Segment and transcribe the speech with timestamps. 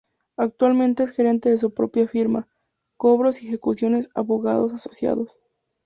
[0.35, 2.47] Actualmente es gerente de su propia firma
[2.97, 5.37] "Cobros y Ejecuciones Abogados Asociados.